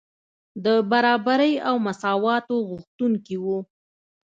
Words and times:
د 0.65 0.67
برابرۍ 0.91 1.53
او 1.67 1.75
مساواتو 1.87 2.55
غوښتونکي 2.69 3.37
وو. 3.43 3.57